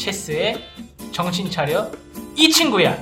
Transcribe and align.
체스의 0.00 0.58
정신 1.12 1.50
차려 1.50 1.90
이 2.34 2.50
친구야. 2.50 2.96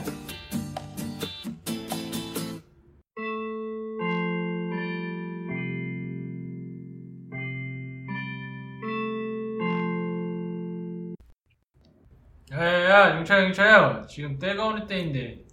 야야야 12.50 13.16
용차야 13.18 13.44
용차야 13.44 14.06
지금 14.06 14.38
때가 14.38 14.66
어느 14.66 14.86
때인데 14.86 15.44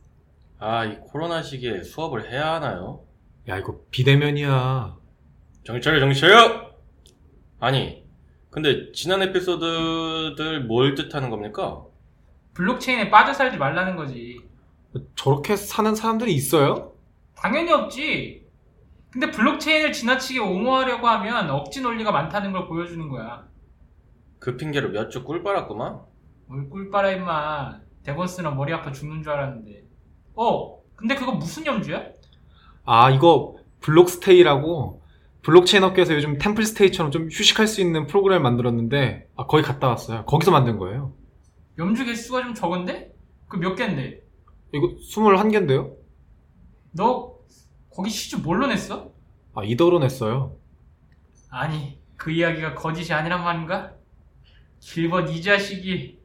아, 0.58 0.86
이 0.86 0.98
코로나 1.00 1.44
시기에 1.44 1.84
수업을 1.84 2.32
해야 2.32 2.54
하나요? 2.54 3.06
야, 3.50 3.58
이거 3.58 3.82
비대면이야. 3.92 4.98
정찰요, 5.66 6.00
정찰요! 6.00 6.72
아니, 7.60 8.05
근데 8.56 8.90
지난 8.94 9.22
에피소드들 9.22 10.64
뭘 10.64 10.96
뜻하는 10.96 11.30
겁니까? 11.30 11.84
블록체인에 12.54 13.10
빠져 13.10 13.34
살지 13.34 13.58
말라는 13.58 13.98
거지. 13.98 14.40
저렇게 15.16 15.58
사는 15.58 15.94
사람들이 15.94 16.34
있어요? 16.34 16.94
당연히 17.36 17.74
없지. 17.74 18.46
근데 19.12 19.30
블록체인을 19.30 19.92
지나치게 19.92 20.40
옹호하려고 20.40 21.06
하면 21.06 21.50
억지 21.50 21.82
논리가 21.82 22.14
많다는 22.14 22.54
걸 22.54 22.66
보여주는 22.66 23.10
거야. 23.10 23.46
그 24.40 24.56
핑계로 24.56 24.90
몇 24.92 25.10
주 25.10 25.26
꿀 25.26 25.44
빨았구만. 25.44 26.00
뭘 26.46 26.70
꿀빨아 26.70 27.12
임마. 27.12 27.82
데본스는 28.04 28.56
머리 28.56 28.72
아파 28.72 28.90
죽는 28.90 29.22
줄 29.22 29.34
알았는데. 29.34 29.84
어, 30.36 30.80
근데 30.96 31.16
그거 31.16 31.34
무슨 31.34 31.66
염주야? 31.66 32.04
아, 32.86 33.10
이거 33.10 33.58
블록스테이라고 33.82 35.02
블록체인 35.46 35.84
업계에서 35.84 36.16
요즘 36.16 36.40
템플 36.40 36.66
스테이처럼 36.66 37.12
좀 37.12 37.28
휴식할 37.28 37.68
수 37.68 37.80
있는 37.80 38.08
프로그램을 38.08 38.42
만들었는데, 38.42 39.30
아, 39.36 39.46
거기 39.46 39.62
갔다 39.62 39.88
왔어요. 39.88 40.26
거기서 40.26 40.50
만든 40.50 40.80
거예요. 40.80 41.14
염주 41.78 42.04
개수가 42.04 42.42
좀 42.42 42.54
적은데? 42.56 43.14
그 43.48 43.58
몇 43.58 43.76
갠데? 43.76 44.22
이거 44.74 44.88
21개인데요? 45.00 45.94
너 46.94 47.36
거기 47.94 48.10
시주 48.10 48.42
뭘로 48.42 48.66
냈어? 48.66 49.12
아, 49.54 49.64
이더로 49.64 50.00
냈어요. 50.00 50.58
아니, 51.50 52.00
그 52.18 52.32
이야기가 52.32 52.74
거짓이 52.74 53.14
아니란 53.14 53.44
말인가? 53.44 53.94
길벗 54.80 55.30
이 55.30 55.44
자식이 55.44 56.20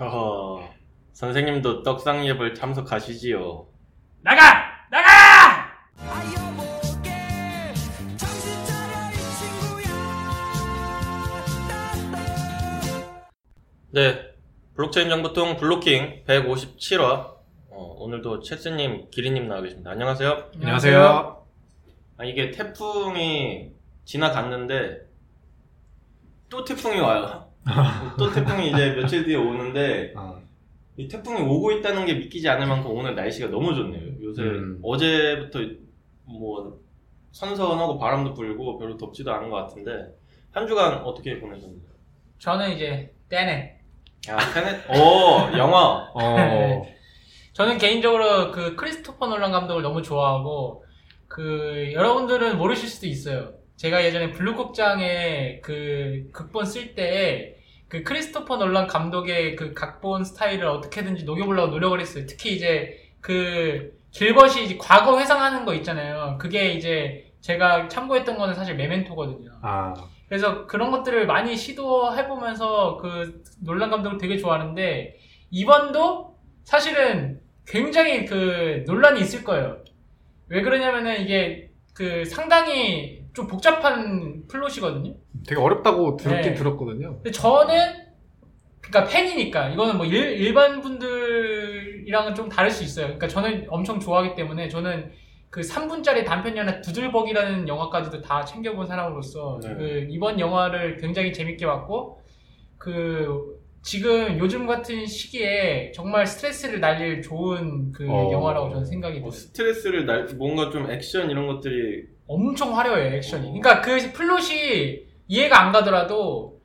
허허, 0.00 0.62
선생님도 1.12 1.82
떡상 1.82 2.26
예불 2.26 2.54
참석하시지요. 2.54 3.66
나가! 4.22 4.40
나가! 4.40 4.47
블록체인 14.88 15.08
정보통 15.08 15.56
블로킹 15.56 16.24
157화. 16.26 17.36
어, 17.70 17.96
오늘도 17.98 18.40
체스님, 18.40 19.10
기리님 19.10 19.48
나와 19.48 19.60
계십니다. 19.62 19.90
안녕하세요. 19.90 20.50
안녕하세요. 20.54 21.46
아, 22.16 22.24
이게 22.24 22.50
태풍이 22.50 23.72
지나갔는데 24.04 25.00
또 26.48 26.64
태풍이 26.64 27.00
와요. 27.00 27.48
또 28.18 28.30
태풍이 28.30 28.70
이제 28.70 28.92
며칠 28.92 29.24
뒤에 29.24 29.36
오는데 29.36 30.14
아, 30.16 30.40
이 30.96 31.06
태풍이 31.06 31.40
오고 31.40 31.72
있다는 31.72 32.06
게 32.06 32.14
믿기지 32.14 32.48
않을 32.48 32.66
만큼 32.66 32.90
오늘 32.90 33.14
날씨가 33.14 33.48
너무 33.48 33.74
좋네요. 33.74 34.22
요새 34.22 34.42
음. 34.42 34.80
어제부터 34.82 35.60
뭐 36.24 36.80
선선하고 37.32 37.98
바람도 37.98 38.34
불고 38.34 38.78
별로 38.78 38.96
덥지도 38.96 39.32
않은 39.32 39.50
것 39.50 39.56
같은데 39.56 40.14
한 40.50 40.66
주간 40.66 40.94
어떻게 41.02 41.38
보내셨나요? 41.38 41.80
저는 42.38 42.72
이제 42.72 43.14
떼네. 43.28 43.77
아, 44.28 44.36
오, 44.92 45.56
영화. 45.56 46.10
어, 46.14 46.86
저는 47.52 47.78
개인적으로 47.78 48.50
그 48.52 48.76
크리스토퍼 48.76 49.26
놀란 49.26 49.52
감독을 49.52 49.82
너무 49.82 50.02
좋아하고 50.02 50.84
그 51.28 51.90
여러분들은 51.92 52.58
모르실 52.58 52.88
수도 52.88 53.06
있어요. 53.06 53.52
제가 53.76 54.04
예전에 54.04 54.32
블루극장에 54.32 55.60
그 55.60 56.28
극본 56.32 56.64
쓸 56.66 56.94
때 56.94 57.58
그 57.88 58.02
크리스토퍼 58.02 58.58
놀란 58.58 58.86
감독의 58.86 59.56
그 59.56 59.72
각본 59.72 60.24
스타일을 60.24 60.66
어떻게든지 60.66 61.24
녹여보려고 61.24 61.70
노력을 61.72 61.98
했어요. 61.98 62.26
특히 62.28 62.54
이제 62.54 62.98
그 63.20 63.98
길벗이 64.10 64.64
이제 64.64 64.76
과거 64.78 65.18
회상하는 65.18 65.64
거 65.64 65.74
있잖아요. 65.74 66.36
그게 66.38 66.72
이제 66.72 67.32
제가 67.40 67.88
참고했던 67.88 68.36
거는 68.36 68.54
사실 68.54 68.74
메멘토거든요. 68.76 69.50
아, 69.62 69.94
그래서 70.28 70.66
그런 70.66 70.90
것들을 70.90 71.26
많이 71.26 71.56
시도해보면서 71.56 72.98
그 72.98 73.42
놀란 73.60 73.90
감독을 73.90 74.18
되게 74.18 74.36
좋아하는데 74.36 75.16
이번도 75.50 76.36
사실은 76.64 77.40
굉장히 77.66 78.26
그 78.26 78.84
논란이 78.86 79.20
있을 79.20 79.42
거예요. 79.42 79.78
왜 80.48 80.62
그러냐면은 80.62 81.20
이게 81.20 81.70
그 81.94 82.24
상당히 82.24 83.24
좀 83.32 83.46
복잡한 83.46 84.46
플롯이거든요. 84.48 85.14
되게 85.46 85.60
어렵다고 85.60 86.16
들었긴 86.16 86.52
네. 86.52 86.58
들었거든요. 86.58 87.14
근데 87.16 87.30
저는 87.30 88.08
그러니까 88.80 89.12
팬이니까 89.12 89.68
이거는 89.70 89.96
뭐 89.96 90.06
일, 90.06 90.14
일반 90.14 90.80
분들이랑은 90.80 92.34
좀 92.34 92.48
다를 92.48 92.70
수 92.70 92.84
있어요. 92.84 93.06
그러니까 93.06 93.28
저는 93.28 93.66
엄청 93.68 94.00
좋아하기 94.00 94.34
때문에 94.34 94.68
저는 94.68 95.10
그 95.50 95.60
3분짜리 95.62 96.24
단편 96.24 96.56
영화 96.56 96.80
Doodlebug이라는 96.80 97.68
영화까지도 97.68 98.20
다 98.20 98.44
챙겨본 98.44 98.86
사람으로서 98.86 99.58
네. 99.62 99.74
그 99.74 100.06
이번 100.10 100.38
영화를 100.38 100.98
굉장히 100.98 101.32
재밌게 101.32 101.64
봤고 101.66 102.20
그 102.76 103.58
지금 103.82 104.38
요즘 104.38 104.66
같은 104.66 105.06
시기에 105.06 105.92
정말 105.94 106.26
스트레스를 106.26 106.80
날릴 106.80 107.22
좋은 107.22 107.92
그 107.92 108.06
어. 108.10 108.30
영화라고 108.30 108.68
저는 108.70 108.84
생각이 108.84 109.20
뭐 109.20 109.30
들어요. 109.30 109.40
스트레스를 109.40 110.04
날, 110.06 110.24
뭔가 110.36 110.68
좀 110.70 110.90
액션 110.90 111.30
이런 111.30 111.46
것들이 111.46 112.04
엄청 112.26 112.76
화려해요 112.76 113.14
액션이. 113.16 113.48
어. 113.48 113.52
그러니까 113.52 113.80
그 113.80 114.12
플롯이 114.12 115.00
이해가 115.28 115.60
안 115.64 115.72
가더라도 115.72 116.58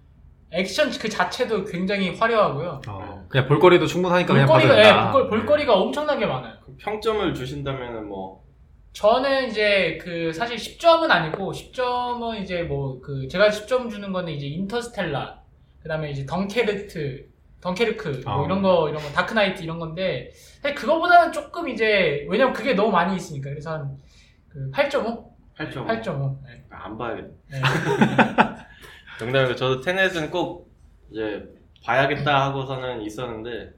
액션 0.52 0.90
그 0.92 1.08
자체도 1.08 1.64
굉장히 1.66 2.10
화려하고요. 2.16 2.82
어, 2.88 3.26
그냥 3.30 3.48
볼거리도 3.48 3.88
충분하니까 3.88 4.34
그냥 4.34 4.48
봐도 4.48 4.60
볼거리가 4.60 4.80
예, 4.80 4.84
된다. 4.84 5.12
볼거- 5.14 5.30
볼거리가 5.30 5.74
엄청나게 5.74 6.26
많아요. 6.26 6.54
그 6.66 6.76
평점을 6.78 7.34
주신다면은 7.34 8.08
뭐, 8.08 8.43
저는 8.94 9.50
이제 9.50 9.98
그 10.02 10.32
사실 10.34 10.56
10점은 10.58 11.10
아니고 11.10 11.52
10점은 11.52 12.42
이제 12.42 12.64
뭐 12.64 13.02
그 13.02 13.28
제가 13.28 13.50
10점 13.50 13.90
주는 13.90 14.12
거는 14.14 14.32
이제 14.34 14.48
인터스텔라 14.48 15.42
그다음에 15.82 16.12
이제 16.12 16.26
덩케르트 16.26 17.28
덩케르크 17.60 18.22
뭐 18.26 18.42
어. 18.42 18.46
이런 18.46 18.62
거 18.62 18.90
이런 18.90 19.02
거 19.02 19.10
다크나이트 19.10 19.64
이런 19.64 19.80
건데 19.80 20.32
사실 20.62 20.76
그거보다는 20.76 21.32
조금 21.32 21.68
이제 21.70 22.26
왜냐면 22.30 22.54
그게 22.54 22.74
너무 22.74 22.92
많이 22.92 23.16
있으니까 23.16 23.50
그래서 23.50 23.72
한 23.74 23.98
그 24.50 24.70
8.5 24.70 25.34
8점. 25.58 25.88
8.5 26.04 26.38
네. 26.46 26.64
안 26.70 26.96
봐야겠다. 26.96 27.28
네. 27.50 27.62
농담이고 29.20 29.56
저도 29.56 29.82
테넷은 29.82 30.30
꼭 30.30 30.72
이제 31.12 31.44
봐야겠다 31.84 32.46
하고서는 32.46 33.02
있었는데 33.02 33.72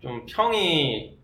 좀 0.00 0.24
평이 0.26 1.15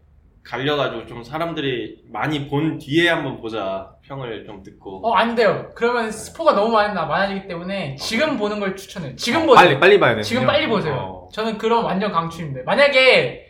갈려가지고 0.44 1.06
좀 1.06 1.22
사람들이 1.22 1.98
많이 2.10 2.48
본 2.48 2.78
뒤에 2.78 3.08
한번 3.08 3.40
보자 3.40 3.90
평을 4.02 4.44
좀 4.44 4.62
듣고 4.62 5.06
어, 5.06 5.12
안 5.14 5.34
돼요. 5.34 5.70
그러면 5.74 6.10
스포가 6.10 6.52
너무 6.54 6.72
나, 6.72 7.06
많아지기 7.06 7.46
때문에 7.46 7.96
지금 7.96 8.36
보는 8.36 8.58
걸 8.60 8.74
추천해요. 8.76 9.14
지금 9.16 9.42
어, 9.42 9.46
보세요. 9.46 9.68
빨리 9.68 9.80
빨리 9.80 10.00
봐야 10.00 10.14
돼. 10.16 10.22
지금 10.22 10.44
빨리 10.46 10.66
보세요. 10.66 11.28
저는 11.32 11.58
그런 11.58 11.84
완전 11.84 12.10
강추입니다. 12.12 12.62
만약에 12.66 13.46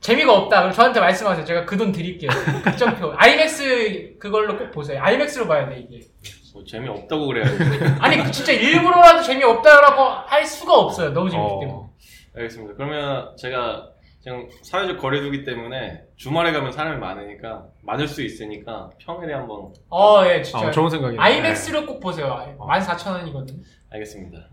재미가 0.00 0.32
없다, 0.32 0.60
그럼 0.60 0.72
저한테 0.72 1.00
말씀하세요. 1.00 1.44
제가 1.44 1.64
그 1.64 1.76
돈 1.76 1.90
드릴게요. 1.90 2.30
극점표. 2.62 3.14
아이맥스 3.18 4.14
그걸로 4.20 4.56
꼭 4.56 4.70
보세요. 4.70 5.00
아이맥스로 5.02 5.48
봐야 5.48 5.68
돼, 5.68 5.80
이게. 5.80 6.06
뭐 6.54 6.62
재미없다고 6.64 7.26
그래야지 7.26 7.58
아니, 8.00 8.16
그 8.16 8.30
진짜 8.30 8.52
일부러라도 8.52 9.22
재미없다라고 9.22 10.02
할 10.02 10.44
수가 10.46 10.72
없어요. 10.74 11.12
너무 11.12 11.28
재밌기 11.28 11.50
때문에. 11.60 11.72
어, 11.72 11.90
알겠습니다 12.36 12.74
그러면 12.76 13.36
제가 13.36 13.88
지금 14.20 14.48
사회적 14.62 14.98
거리두기 14.98 15.44
때문에 15.44 16.02
주말에 16.16 16.52
가면 16.52 16.72
사람이 16.72 16.98
많으니까 16.98 17.68
많을 17.82 18.08
수 18.08 18.22
있으니까 18.22 18.90
평일에 18.98 19.32
한번 19.32 19.72
어, 19.90 20.24
예, 20.26 20.42
진짜. 20.42 20.68
어, 20.68 20.70
좋은 20.70 20.90
생각이에요. 20.90 21.20
아이맥스로 21.20 21.86
꼭 21.86 22.00
보세요. 22.00 22.26
어. 22.58 22.66
14,000원이거든요. 22.68 23.60
알겠습니다. 23.90 24.48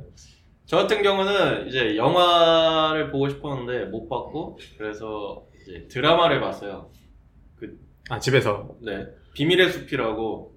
저 0.65 0.77
같은 0.77 1.01
경우는 1.01 1.67
이제 1.67 1.95
영화를 1.97 3.11
보고 3.11 3.27
싶었는데 3.29 3.85
못 3.85 4.07
봤고 4.07 4.59
그래서 4.77 5.45
이제 5.61 5.87
드라마를 5.89 6.39
봤어요. 6.41 6.91
아 8.09 8.19
집에서 8.19 8.75
네, 8.81 9.05
비밀의 9.33 9.71
숲이라고 9.71 10.55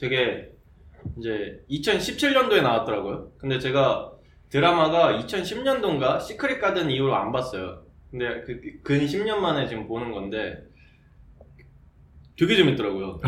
되게 0.00 0.50
이제 1.18 1.64
2017년도에 1.70 2.62
나왔더라고요. 2.62 3.30
근데 3.38 3.60
제가 3.60 4.12
드라마가 4.50 5.12
2010년도인가 5.20 6.20
시크릿 6.20 6.60
가든 6.60 6.90
이후로 6.90 7.14
안 7.14 7.30
봤어요. 7.30 7.84
근데 8.10 8.42
그, 8.42 8.60
근 8.82 9.00
10년 9.06 9.36
만에 9.38 9.66
지금 9.66 9.86
보는 9.86 10.12
건데 10.12 10.58
되게 12.38 12.56
재밌더라고요. 12.56 13.20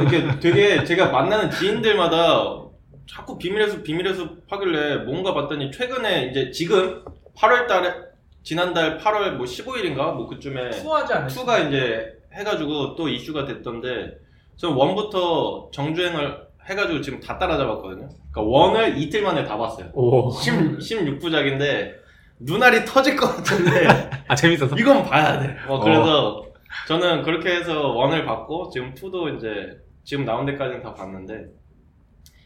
이렇게 0.00 0.40
되게 0.40 0.84
제가 0.84 1.10
만나는 1.10 1.50
지인들마다 1.50 2.64
자꾸 3.08 3.38
비밀의 3.38 3.70
숲, 3.70 3.84
비밀의 3.84 4.14
숲 4.14 4.44
하길래 4.50 4.96
뭔가 5.04 5.32
봤더니 5.32 5.70
최근에 5.70 6.26
이제 6.26 6.50
지금 6.50 7.04
8월 7.36 7.66
달에 7.66 7.94
지난달 8.42 8.98
8월 8.98 9.36
뭐 9.36 9.46
15일인가 9.46 10.14
뭐 10.14 10.26
그쯤에 10.26 10.70
투하지? 10.70 11.12
2가 11.12 11.68
이제 11.68 12.12
해가지고 12.34 12.96
또 12.96 13.08
이슈가 13.08 13.44
됐던데 13.44 14.18
저 14.56 14.70
원부터 14.70 15.70
정주행을 15.72 16.46
해가지고 16.68 17.00
지금 17.00 17.20
다 17.20 17.38
따라잡았거든요. 17.38 18.08
그러니까 18.32 18.42
원을 18.42 18.98
이틀 18.98 19.22
만에 19.22 19.44
다 19.44 19.56
봤어요. 19.56 19.90
오. 19.94 20.30
10, 20.30 20.78
16부작인데 20.78 22.05
눈알이 22.38 22.84
터질 22.84 23.16
것 23.16 23.26
같은데 23.36 23.86
아 24.28 24.34
재밌어서. 24.34 24.76
이건 24.76 25.04
봐야 25.04 25.38
돼. 25.38 25.56
뭐 25.66 25.80
그래서 25.80 26.44
저는 26.88 27.22
그렇게 27.22 27.56
해서 27.56 27.88
원을 27.92 28.24
봤고 28.24 28.70
지금 28.70 28.94
2도 28.94 29.36
이제 29.36 29.78
지금 30.04 30.24
나온 30.24 30.46
데까지는 30.46 30.82
다 30.82 30.94
봤는데 30.94 31.46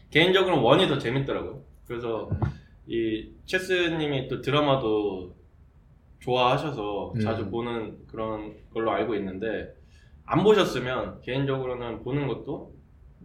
개인적으로 0.09 0.63
원이 0.63 0.87
더 0.87 0.97
재밌더라고요. 0.97 1.61
그래서 1.87 2.29
이 2.87 3.29
체스님이 3.45 4.27
또 4.27 4.41
드라마도 4.41 5.35
좋아하셔서 6.19 7.13
음. 7.15 7.19
자주 7.19 7.49
보는 7.49 8.05
그런 8.07 8.53
걸로 8.73 8.91
알고 8.91 9.15
있는데 9.15 9.73
안 10.25 10.43
보셨으면 10.43 11.21
개인적으로는 11.21 12.03
보는 12.03 12.27
것도 12.27 12.70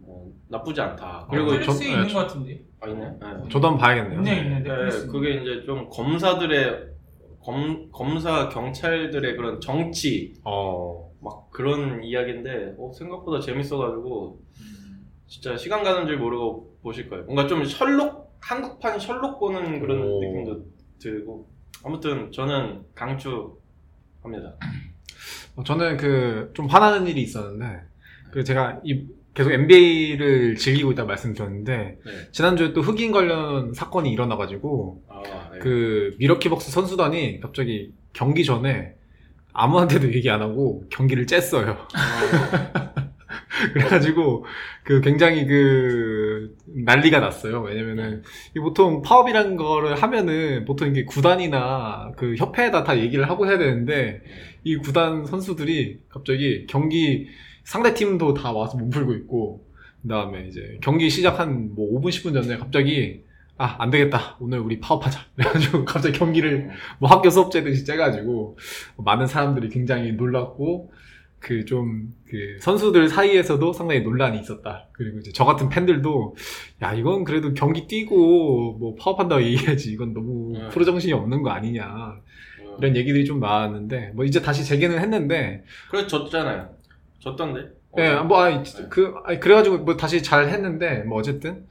뭐 0.07 0.33
나쁘지 0.47 0.79
않다. 0.79 1.27
그리고 1.29 1.47
저- 1.49 1.57
넷플릭스에 1.59 1.85
저- 1.87 1.91
있는 1.93 2.07
저- 2.07 2.13
것 2.15 2.27
같은데. 2.27 2.61
아 2.79 2.87
있네. 2.87 3.05
네. 3.09 3.49
저도 3.51 3.67
한번 3.67 3.77
봐야겠네요. 3.77 4.19
있네 4.19 4.35
있네 4.37 4.49
네, 4.59 4.69
넷플릭스. 4.69 5.07
그게 5.07 5.33
이제 5.41 5.63
좀 5.65 5.89
검사들의 5.89 6.87
검, 7.43 7.89
검사 7.91 8.47
경찰들의 8.49 9.35
그런 9.35 9.59
정치 9.59 10.33
어. 10.43 11.11
막 11.21 11.49
그런 11.51 12.03
이야기인데 12.03 12.75
어, 12.77 12.91
생각보다 12.93 13.39
재밌어가지고 13.41 14.39
진짜 15.27 15.57
시간 15.57 15.83
가는 15.83 16.07
줄 16.07 16.17
모르고 16.17 16.77
보실 16.81 17.09
거예요. 17.09 17.25
뭔가 17.25 17.47
좀 17.47 17.63
셜록 17.65 18.33
한국판 18.39 18.99
셜록 18.99 19.39
보는 19.39 19.79
그런 19.79 20.01
오. 20.03 20.21
느낌도 20.21 20.65
들고 20.99 21.47
아무튼 21.83 22.31
저는 22.31 22.83
강추합니다. 22.95 24.55
어, 25.55 25.63
저는 25.65 25.97
그 25.97 26.51
좀 26.53 26.67
화나는 26.67 27.07
일이 27.07 27.21
있었는데 27.23 27.81
그 28.31 28.43
제가 28.43 28.79
이 28.83 29.05
계속 29.37 29.51
NBA를 29.51 30.55
즐기고 30.55 30.93
있다 30.93 31.03
고 31.03 31.09
말씀드렸는데 31.09 31.99
네. 32.03 32.11
지난주에 32.31 32.73
또 32.73 32.81
흑인 32.81 33.11
관련 33.11 33.71
사건이 33.71 34.11
일어나가지고 34.11 35.03
아, 35.07 35.21
네. 35.53 35.59
그 35.59 36.15
미러키벅스 36.17 36.71
선수단이 36.71 37.39
갑자기 37.39 37.91
경기 38.13 38.43
전에 38.43 38.95
아무한테도 39.53 40.11
얘기 40.15 40.31
안 40.31 40.41
하고 40.41 40.85
경기를 40.89 41.27
쬐어요. 41.27 41.77
아, 41.93 42.93
그래가지고 43.73 44.45
그 44.83 45.01
굉장히 45.01 45.45
그 45.45 46.55
난리가 46.65 47.19
났어요. 47.19 47.61
왜냐면은 47.61 48.23
이 48.55 48.59
보통 48.59 49.03
파업이라는 49.03 49.55
거를 49.55 49.93
하면은 50.01 50.65
보통 50.65 50.89
이게 50.89 51.05
구단이나 51.05 52.11
그 52.17 52.33
협회에다 52.37 52.83
다 52.83 52.97
얘기를 52.97 53.29
하고 53.29 53.45
해야 53.45 53.59
되는데 53.59 54.23
이 54.63 54.77
구단 54.77 55.25
선수들이 55.27 55.99
갑자기 56.09 56.65
경기 56.67 57.27
상대 57.67 57.93
팀도 57.93 58.33
다 58.33 58.51
와서 58.53 58.77
몸 58.77 58.89
풀고 58.89 59.13
있고 59.13 59.65
그다음에 60.01 60.47
이제 60.47 60.77
경기 60.81 61.09
시작 61.09 61.39
한 61.39 61.73
뭐 61.75 61.99
5분 61.99 62.09
10분 62.09 62.33
전에 62.33 62.57
갑자기 62.57 63.25
아 63.57 63.75
안 63.79 63.89
되겠다 63.89 64.37
오늘 64.39 64.59
우리 64.59 64.79
파업하자 64.79 65.19
그래가지고 65.35 65.83
갑자기 65.83 66.17
경기를 66.17 66.69
뭐 66.99 67.09
학교 67.09 67.29
수업 67.29 67.51
째듯이 67.51 67.83
째가지고 67.85 68.57
많은 68.97 69.27
사람들이 69.27 69.69
굉장히 69.69 70.13
놀랐고 70.13 70.91
그좀그 71.39 72.57
선수들 72.61 73.09
사이에서도 73.09 73.71
상당히 73.73 74.01
논란이 74.01 74.39
있었다. 74.39 74.87
그리고 74.93 75.19
이제 75.19 75.31
저 75.33 75.45
같은 75.45 75.69
팬들도 75.69 76.35
야 76.81 76.93
이건 76.93 77.23
그래도 77.25 77.53
경기 77.53 77.85
뛰고 77.85 78.77
뭐 78.79 78.95
파업한다고 78.99 79.43
얘기해야지 79.43 79.91
이건 79.91 80.13
너무 80.13 80.53
네. 80.57 80.69
프로 80.69 80.83
정신이 80.85 81.13
없는 81.13 81.43
거 81.43 81.51
아니냐 81.51 81.85
어. 81.85 82.75
이런 82.79 82.95
얘기들이 82.95 83.25
좀 83.25 83.39
나왔는데 83.39 84.11
뭐 84.15 84.25
이제 84.25 84.41
다시 84.41 84.65
재개는 84.65 84.99
했는데 84.99 85.63
그래서 85.91 86.07
졌잖아요. 86.07 86.69
졌던데. 87.19 87.71
예, 87.97 88.07
어제. 88.07 88.23
뭐, 88.23 88.39
아니, 88.41 88.63
네. 88.63 88.85
그, 88.89 89.15
아니, 89.25 89.39
그래가지고 89.39 89.79
뭐 89.79 89.97
다시 89.97 90.21
잘 90.21 90.49
했는데, 90.49 91.03
뭐 91.03 91.17
어쨌든. 91.19 91.65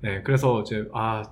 네, 0.00 0.22
그래서 0.22 0.62
이제, 0.62 0.86
아, 0.92 1.22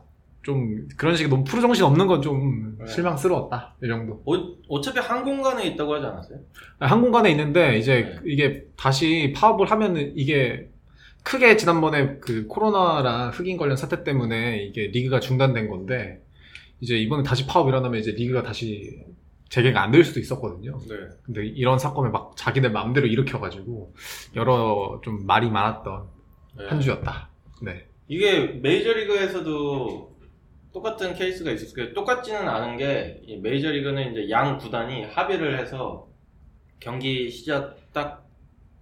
좀, 0.43 0.89
그런 0.97 1.17
식의 1.17 1.31
너무 1.31 1.45
프로 1.45 1.61
정신 1.61 1.85
없는 1.85 2.07
건좀 2.07 2.79
네. 2.79 2.87
실망스러웠다. 2.87 3.75
이 3.83 3.89
정도. 3.89 4.23
어, 4.25 4.57
어차피 4.69 4.99
한 5.01 5.25
공간에 5.25 5.67
있다고 5.67 5.95
하지 5.95 6.07
않았어요? 6.07 6.39
한 6.79 7.01
공간에 7.01 7.31
있는데, 7.31 7.79
이제 7.79 8.03
네. 8.03 8.21
이게 8.25 8.65
다시 8.77 9.35
파업을 9.37 9.71
하면은 9.71 10.13
이게 10.17 10.69
크게 11.23 11.57
지난번에 11.57 12.19
그 12.21 12.47
코로나랑 12.47 13.31
흑인 13.31 13.57
관련 13.59 13.77
사태 13.77 14.05
때문에 14.05 14.63
이게 14.65 14.87
리그가 14.87 15.21
중단된 15.21 15.69
건데, 15.69 16.23
이제 16.81 16.97
이번에 16.97 17.23
다시 17.23 17.47
파업 17.47 17.69
일어나면 17.69 18.01
이제 18.01 18.13
리그가 18.13 18.43
다시 18.43 19.03
재개가 19.49 19.83
안 19.83 19.91
될 19.91 20.05
수도 20.05 20.21
있었거든요. 20.21 20.79
네. 20.89 20.95
근데 21.25 21.47
이런 21.47 21.79
사건을 21.79 22.11
막 22.11 22.37
자기들 22.37 22.71
마음대로 22.71 23.07
일으켜가지고, 23.07 23.95
여러 24.37 25.01
좀 25.03 25.27
말이 25.27 25.51
많았던 25.51 26.07
네. 26.59 26.67
한 26.67 26.81
주였다. 26.81 27.31
네. 27.63 27.87
이게 28.09 28.47
메이저리그에서도 28.47 30.17
똑같은 30.73 31.15
케이스가 31.15 31.51
있었을 31.51 31.75
거예요. 31.75 31.95
똑같지는 31.95 32.47
않은 32.49 32.77
게 32.77 33.18
이 33.18 33.39
메이저리그는 33.39 34.13
이제 34.13 34.31
양 34.31 34.59
구단이 34.59 35.05
합의를 35.05 35.59
해서 35.59 36.07
경기 36.81 37.31
시작 37.31 37.77
딱 37.93 38.27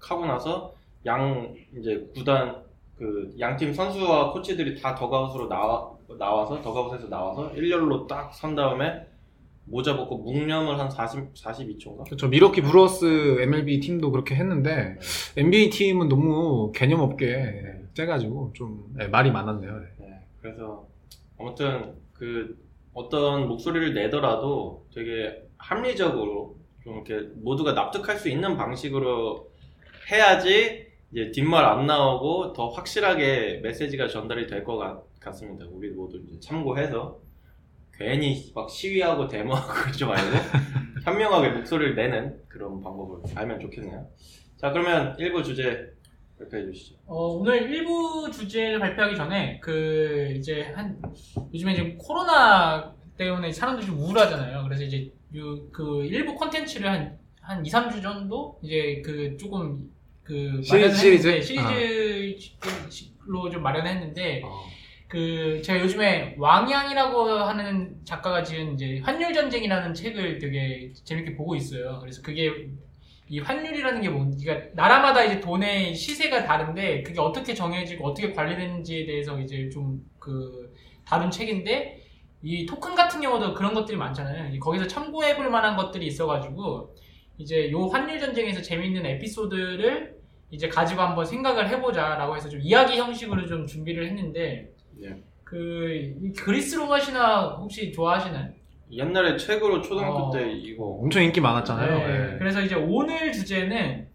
하고 0.01 0.27
나서 0.27 0.75
양 1.07 1.55
이제 1.79 2.07
구단 2.15 2.65
그 2.99 3.31
양 3.39 3.57
팀 3.57 3.73
선수와 3.75 4.33
코치들이 4.33 4.81
다 4.81 4.95
더그아웃으로 4.95 5.49
나와 5.49 5.91
나와서 6.19 6.61
더그아웃에서 6.63 7.09
나와서 7.09 7.53
일렬로 7.55 8.07
딱 8.07 8.33
선 8.35 8.55
다음에 8.55 9.07
모자 9.67 9.97
벗고 9.97 10.19
묵념을 10.19 10.79
한 10.79 10.89
40, 10.91 11.35
42초인가? 11.35 12.05
그렇죠. 12.05 12.29
밀워키 12.29 12.63
브루어스 12.63 13.39
MLB 13.41 13.81
팀도 13.81 14.11
그렇게 14.13 14.35
했는데 14.37 14.97
NBA 15.37 15.71
팀은 15.71 16.09
너무 16.09 16.73
개념 16.73 17.01
없게 17.01 17.63
째가지고 17.95 18.53
좀 18.55 18.85
네, 18.97 19.09
말이 19.09 19.31
많았네요. 19.31 19.73
네. 19.73 19.87
네, 19.99 20.07
그래서 20.41 20.87
아무튼 21.39 21.95
그 22.13 22.57
어떤 22.93 23.49
목소리를 23.49 23.93
내더라도 23.95 24.87
되게 24.95 25.43
합리적으로 25.59 26.57
좀 26.83 26.95
이렇게 27.05 27.29
모두가 27.43 27.73
납득할 27.73 28.17
수 28.19 28.29
있는 28.29 28.57
방식으로 28.57 29.51
해야지 30.11 30.87
이제 31.13 31.31
뒷말 31.33 31.65
안 31.65 31.87
나오고 31.87 32.53
더 32.53 32.69
확실하게 32.69 33.61
메시지가 33.63 34.09
전달이 34.09 34.47
될 34.47 34.65
것 34.65 34.77
같습니다. 35.21 35.65
우리 35.71 35.91
모두 35.91 36.21
이제 36.27 36.39
참고해서 36.41 37.19
괜히 37.99 38.53
막 38.55 38.69
시위하고 38.69 39.27
데모하고 39.29 39.73
그러지 39.83 40.05
말고 40.05 40.37
현명하게 41.05 41.51
목소리를 41.51 41.95
내는 41.95 42.41
그런 42.49 42.81
방법을 42.83 43.23
알면 43.35 43.61
좋겠네요. 43.61 44.07
자 44.57 44.71
그러면 44.73 45.17
1부 45.17 45.45
주제 45.45 45.97
발표해 46.39 46.65
주시죠. 46.67 46.97
어, 47.07 47.29
오늘 47.29 47.71
일부 47.71 48.31
주제를 48.31 48.79
발표하기 48.79 49.17
전에 49.17 49.59
그 49.61 50.35
이제 50.37 50.73
한 50.75 51.01
요즘에 51.53 51.75
지금 51.75 51.97
코로나 51.99 52.95
때문에 53.17 53.51
사람들이 53.53 53.87
좀 53.87 53.99
우울하잖아요. 53.99 54.63
그래서 54.65 54.83
이제 54.85 55.11
요, 55.35 55.69
그 55.71 56.05
일부 56.05 56.35
콘텐츠를 56.35 56.91
한, 56.91 57.19
한 57.41 57.65
2, 57.65 57.71
3주 57.71 58.03
정도 58.03 58.59
이제 58.63 59.03
그 59.05 59.37
조금 59.39 59.91
그 60.23 60.61
시리즈? 60.63 60.97
시리즈? 60.97 61.41
시리즈로 62.39 63.51
좀 63.51 63.63
마련했는데 63.63 64.43
어, 64.45 64.65
그 65.09 65.63
제가 65.63 65.81
요즘에 65.83 66.35
왕양이라고 66.39 67.31
하는 67.31 67.97
작가가 68.05 68.43
지은 68.43 68.75
이제 68.75 69.01
환율 69.05 69.33
전쟁이라는 69.33 69.95
책을 69.95 70.39
되게 70.39 70.93
재밌게 71.05 71.37
보고 71.37 71.55
있어요. 71.55 71.99
그래서 72.01 72.23
그게 72.23 72.69
이 73.29 73.41
환율이라는 73.41 74.01
게 74.03 74.09
뭔지, 74.09 74.45
그러니까 74.45 74.71
나라마다 74.75 75.25
이제 75.25 75.41
돈의 75.41 75.95
시세가 75.95 76.45
다른데 76.45 77.03
그게 77.03 77.21
어떻게 77.21 77.55
정해지고 77.55 78.07
어떻게 78.09 78.33
관리되는지에 78.33 79.07
대해서 79.07 79.39
이제 79.41 79.69
좀 79.71 80.05
그 80.27 80.75
다룬 81.05 81.31
책인데 81.31 82.03
이 82.43 82.67
토큰 82.67 82.97
같은 82.97 83.21
경우도 83.21 83.55
그런 83.55 83.75
것들이 83.75 83.97
많잖아요. 83.97 84.53
이 84.53 84.59
거기서 84.59 84.89
참고해 84.89 85.37
볼 85.37 85.51
만한 85.51 85.77
것들이 85.77 86.07
있어가지고 86.07 86.97
이제 87.39 87.71
요 87.71 87.87
환율 87.87 88.19
전쟁에서 88.19 88.61
재밌는 88.61 89.07
에피소드를 89.07 90.17
이제 90.51 90.69
가지고 90.69 91.03
한번 91.03 91.25
생각을 91.25 91.69
해보자라고 91.69 92.37
해서 92.37 92.49
좀 92.49 92.61
이야기 92.61 92.99
형식으로 92.99 93.47
좀 93.47 93.67
준비를 93.67 94.07
했는데 94.09 94.73
네. 95.01 95.23
그이 95.45 96.33
그리스 96.37 96.75
로마 96.77 96.99
신화 96.99 97.57
혹시 97.61 97.93
좋아하시나요? 97.93 98.51
옛날에 98.91 99.37
책으로 99.37 99.83
초등학교 99.83 100.17
어. 100.17 100.31
때 100.33 100.51
이거 100.53 100.85
엄청 100.85 101.23
인기 101.23 101.41
많았잖아요. 101.41 101.99
네. 101.99 102.07
네. 102.33 102.39
그래서 102.39 102.61
이제 102.63 102.75
오늘 102.75 103.33
주제는 103.33 104.09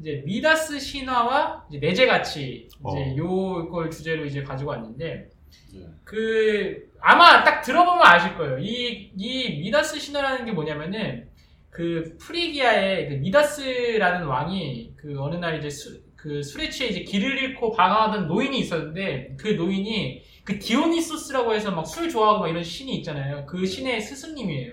이제 0.00 0.22
미다스 0.24 0.78
신화와 0.78 1.66
이제 1.70 1.78
내재 1.78 2.06
가치 2.06 2.68
이제 2.68 2.70
어. 2.82 3.14
요걸 3.16 3.90
주제로 3.90 4.24
이제 4.24 4.42
가지고 4.42 4.70
왔는데 4.70 5.28
네. 5.74 5.80
그 6.04 6.88
아마 7.00 7.42
딱 7.44 7.62
들어보면 7.62 8.02
아실 8.04 8.36
거예요. 8.36 8.58
이 8.58 9.12
이 9.16 9.58
미다스 9.60 9.98
신화라는 9.98 10.44
게 10.46 10.52
뭐냐면은 10.52 11.28
그 11.70 12.16
프리기아의 12.20 13.08
그 13.08 13.14
미다스라는 13.14 14.26
왕이 14.26 14.92
그 14.96 15.20
어느 15.20 15.36
날 15.36 15.58
이제 15.58 15.70
수, 15.70 16.00
그 16.16 16.42
술에 16.42 16.70
취해 16.70 16.88
이제 16.90 17.00
길을 17.02 17.38
잃고 17.42 17.72
방황하던 17.72 18.26
노인이 18.26 18.58
있었는데 18.58 19.36
그 19.38 19.48
노인이 19.48 20.22
그 20.48 20.58
디오니소스라고 20.58 21.54
해서 21.54 21.70
막 21.70 21.84
술 21.86 22.08
좋아하고 22.08 22.40
막 22.40 22.48
이런 22.48 22.62
신이 22.64 22.94
있잖아요. 22.96 23.44
그 23.44 23.66
신의 23.66 24.00
스승님이에요. 24.00 24.72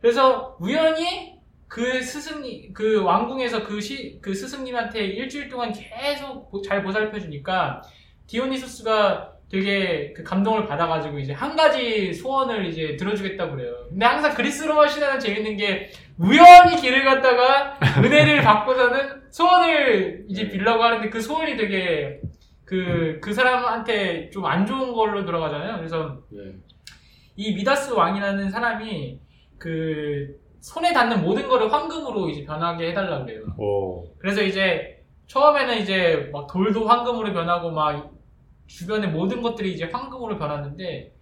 그래서 0.00 0.56
우연히 0.60 1.38
그 1.68 2.02
스승님, 2.02 2.72
그 2.74 3.02
왕궁에서 3.02 3.62
그 3.64 3.80
시, 3.80 4.18
그 4.20 4.34
스승님한테 4.34 5.04
일주일 5.06 5.48
동안 5.48 5.72
계속 5.72 6.50
보- 6.50 6.60
잘 6.60 6.82
보살펴 6.82 7.18
주니까 7.18 7.80
디오니소스가 8.26 9.32
되게 9.50 10.12
그 10.12 10.22
감동을 10.22 10.66
받아가지고 10.66 11.18
이제 11.18 11.32
한 11.32 11.56
가지 11.56 12.12
소원을 12.12 12.66
이제 12.66 12.96
들어주겠다고 12.96 13.56
그래요. 13.56 13.74
근데 13.88 14.04
항상 14.06 14.34
그리스 14.34 14.64
로마 14.64 14.86
신화는 14.86 15.18
재밌는 15.18 15.56
게 15.56 15.90
우연히 16.18 16.76
길을 16.80 17.04
갔다가 17.04 17.78
은혜를 17.98 18.42
받고서는 18.44 19.22
소원을 19.30 20.26
이제 20.28 20.48
빌려고 20.48 20.82
하는데 20.84 21.08
그 21.08 21.20
소원이 21.20 21.56
되게 21.56 22.20
그, 22.70 23.18
그 23.20 23.32
사람한테 23.32 24.30
좀 24.30 24.44
안 24.46 24.64
좋은 24.64 24.92
걸로 24.92 25.24
들어가잖아요. 25.24 25.78
그래서 25.78 26.18
네. 26.30 26.54
이 27.34 27.52
미다스 27.54 27.92
왕이라는 27.92 28.48
사람이 28.48 29.18
그 29.58 30.38
손에 30.60 30.92
닿는 30.92 31.20
모든 31.22 31.48
거를 31.48 31.72
황금으로 31.72 32.28
이제 32.28 32.44
변하게 32.44 32.90
해달라고 32.90 33.24
그래요. 33.24 33.42
오. 33.58 34.04
그래서 34.18 34.42
이제 34.42 35.02
처음에는 35.26 35.78
이제 35.78 36.30
막 36.32 36.46
돌도 36.46 36.86
황금으로 36.86 37.32
변하고 37.32 37.72
막 37.72 38.12
주변의 38.68 39.10
모든 39.10 39.42
것들이 39.42 39.72
이제 39.72 39.86
황금으로 39.92 40.38
변하는데 40.38 41.12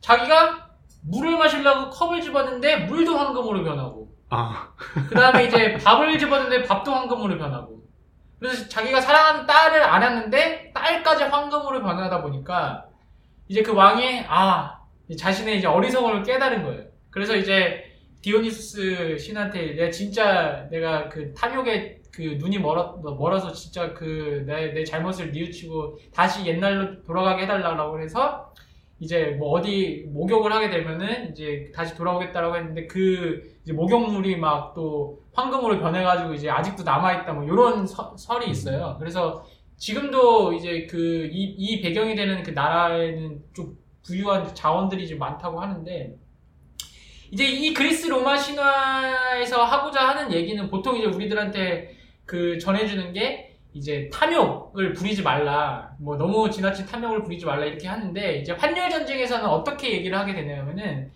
자기가 0.00 0.70
물을 1.08 1.36
마시려고 1.38 1.90
컵을 1.90 2.20
집었는데 2.20 2.86
물도 2.86 3.16
황금으로 3.16 3.62
변하고 3.62 4.08
아. 4.30 4.72
그 5.08 5.14
다음에 5.14 5.44
이제 5.44 5.74
밥을 5.74 6.18
집었는데 6.18 6.64
밥도 6.64 6.90
황금으로 6.90 7.38
변하고 7.38 7.83
그래서 8.44 8.68
자기가 8.68 9.00
사랑하는 9.00 9.46
딸을 9.46 9.82
안았는데 9.82 10.72
딸까지 10.74 11.24
황금으로 11.24 11.80
변하다 11.82 12.20
보니까 12.20 12.84
이제 13.48 13.62
그 13.62 13.72
왕이 13.72 14.24
아 14.28 14.80
자신의 15.18 15.56
이제 15.58 15.66
어리석음을 15.66 16.22
깨달은 16.24 16.62
거예요. 16.62 16.84
그래서 17.08 17.34
이제 17.36 17.84
디오니소스 18.20 19.16
신한테 19.16 19.76
내가 19.76 19.90
진짜 19.90 20.68
내가 20.70 21.08
그 21.08 21.32
탐욕에 21.32 22.02
그 22.12 22.36
눈이 22.38 22.58
멀어, 22.58 22.98
멀어서 23.18 23.50
진짜 23.52 23.94
그 23.94 24.44
내 24.46 24.74
내 24.74 24.84
잘못을 24.84 25.32
뉘우치고 25.32 25.98
다시 26.12 26.44
옛날로 26.44 27.02
돌아가게 27.02 27.44
해달라고 27.44 27.98
해서 28.02 28.52
이제 29.00 29.36
뭐 29.38 29.52
어디 29.52 30.04
목욕을 30.08 30.52
하게 30.52 30.68
되면은 30.68 31.30
이제 31.30 31.72
다시 31.74 31.94
돌아오겠다라고 31.96 32.56
했는데 32.56 32.86
그 32.88 33.53
이제 33.64 33.72
목욕물이 33.72 34.36
막 34.36 34.74
또 34.74 35.20
황금으로 35.34 35.78
변해가지고 35.80 36.34
이제 36.34 36.48
아직도 36.50 36.82
남아있다 36.84 37.32
뭐 37.32 37.44
이런 37.44 37.86
설이 37.86 38.50
있어요. 38.50 38.96
그래서 38.98 39.44
지금도 39.76 40.52
이제 40.52 40.86
그 40.86 41.28
이 41.32 41.54
이 41.58 41.80
배경이 41.80 42.14
되는 42.14 42.42
그 42.42 42.50
나라에는 42.50 43.42
좀 43.54 43.76
부유한 44.06 44.54
자원들이 44.54 45.08
좀 45.08 45.18
많다고 45.18 45.60
하는데 45.60 46.14
이제 47.32 47.44
이 47.46 47.72
그리스 47.74 48.06
로마 48.06 48.36
신화에서 48.36 49.64
하고자 49.64 50.08
하는 50.08 50.32
얘기는 50.32 50.68
보통 50.70 50.96
이제 50.96 51.06
우리들한테 51.06 51.96
그 52.26 52.58
전해주는 52.58 53.12
게 53.12 53.56
이제 53.72 54.08
탐욕을 54.12 54.92
부리지 54.92 55.22
말라 55.22 55.90
뭐 55.98 56.16
너무 56.16 56.48
지나친 56.50 56.86
탐욕을 56.86 57.22
부리지 57.24 57.44
말라 57.44 57.64
이렇게 57.64 57.88
하는데 57.88 58.38
이제 58.38 58.52
환율 58.52 58.88
전쟁에서는 58.88 59.46
어떻게 59.46 59.92
얘기를 59.92 60.16
하게 60.16 60.34
되냐면은 60.34 61.10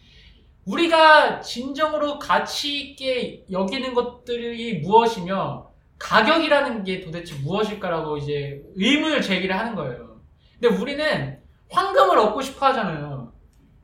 우리가 0.69 1.41
진정으로 1.41 2.19
가치 2.19 2.79
있게 2.81 3.45
여기는 3.51 3.95
것들이 3.95 4.81
무엇이며 4.81 5.71
가격이라는 5.99 6.85
게 6.85 7.01
도대체 7.01 7.35
무엇일까라고 7.43 8.19
이제 8.19 8.63
의문을 8.77 9.23
제기를 9.23 9.59
하는 9.59 9.75
거예요. 9.75 10.21
근데 10.61 10.75
우리는 10.77 11.39
황금을 11.71 12.19
얻고 12.19 12.41
싶어 12.43 12.67
하잖아요. 12.67 13.33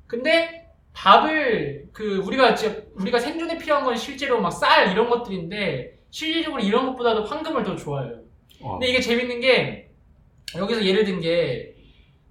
근데 0.06 0.66
밥을 0.92 1.88
그 1.92 2.18
우리가 2.18 2.54
우리가 2.94 3.18
생존에 3.18 3.58
필요한 3.58 3.84
건 3.84 3.96
실제로 3.96 4.40
막 4.40 4.50
쌀 4.50 4.92
이런 4.92 5.08
것들인데 5.10 5.98
실질적으로 6.10 6.62
이런 6.62 6.86
것보다도 6.86 7.24
황금을 7.24 7.64
더 7.64 7.74
좋아해요. 7.74 8.20
어. 8.60 8.72
근데 8.78 8.88
이게 8.88 9.00
재밌는 9.00 9.40
게 9.40 9.90
여기서 10.56 10.84
예를 10.84 11.04
든 11.04 11.20
게 11.20 11.74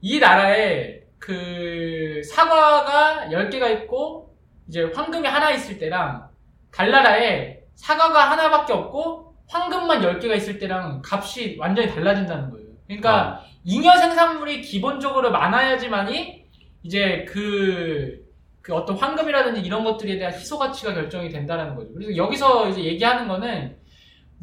이 0.05 0.19
나라에 0.19 0.99
그 1.17 2.21
사과가 2.25 3.29
10개가 3.31 3.71
있고 3.83 4.32
이제 4.73 4.91
황금이 4.95 5.27
하나 5.27 5.51
있을 5.51 5.77
때랑 5.77 6.29
달나라에 6.71 7.59
사과가 7.75 8.31
하나밖에 8.31 8.73
없고 8.73 9.35
황금만 9.47 10.01
10개가 10.01 10.35
있을 10.35 10.57
때랑 10.57 11.03
값이 11.05 11.57
완전히 11.59 11.93
달라진다는 11.93 12.49
거예요. 12.49 12.69
그러니까 12.87 13.45
잉여 13.65 13.97
생산물이 13.97 14.61
기본적으로 14.61 15.29
많아야지만이 15.29 16.45
이제 16.81 17.23
그, 17.29 18.25
그 18.63 18.73
어떤 18.73 18.97
황금이라든지 18.97 19.61
이런 19.61 19.83
것들에 19.83 20.17
대한 20.17 20.33
희소 20.33 20.57
가치가 20.57 20.91
결정이 20.91 21.29
된다는 21.29 21.75
거죠. 21.75 21.93
그래서 21.93 22.15
여기서 22.15 22.69
이제 22.69 22.83
얘기하는 22.83 23.27
거는 23.27 23.77